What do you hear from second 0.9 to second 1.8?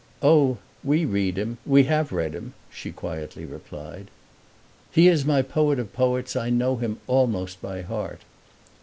read him